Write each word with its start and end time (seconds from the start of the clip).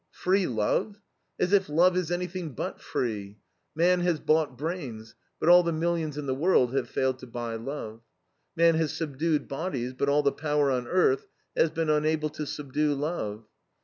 Free 0.15 0.47
love? 0.47 0.99
As 1.39 1.53
if 1.53 1.69
love 1.69 1.95
is 1.95 2.09
anything 2.09 2.55
but 2.55 2.81
free! 2.81 3.37
Man 3.75 3.99
has 3.99 4.19
bought 4.19 4.57
brains, 4.57 5.13
but 5.39 5.47
all 5.47 5.61
the 5.61 5.71
millions 5.71 6.17
in 6.17 6.25
the 6.25 6.33
world 6.33 6.73
have 6.75 6.89
failed 6.89 7.19
to 7.19 7.27
buy 7.27 7.53
love. 7.55 8.01
Man 8.55 8.73
has 8.73 8.91
subdued 8.93 9.47
bodies, 9.47 9.93
but 9.93 10.09
all 10.09 10.23
the 10.23 10.31
power 10.31 10.71
on 10.71 10.87
earth 10.87 11.27
has 11.55 11.69
been 11.69 11.91
unable 11.91 12.29
to 12.29 12.47
subdue 12.47 12.95
love. 12.95 13.43